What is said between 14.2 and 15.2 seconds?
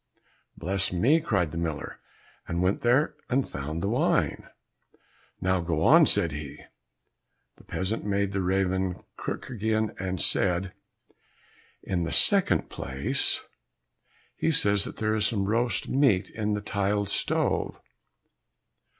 he says that there